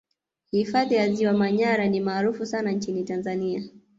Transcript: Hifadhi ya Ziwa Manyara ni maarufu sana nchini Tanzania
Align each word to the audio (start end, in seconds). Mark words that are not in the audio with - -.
Hifadhi 0.51 0.95
ya 0.95 1.13
Ziwa 1.13 1.33
Manyara 1.33 1.87
ni 1.87 1.99
maarufu 1.99 2.45
sana 2.45 2.71
nchini 2.71 3.03
Tanzania 3.03 3.63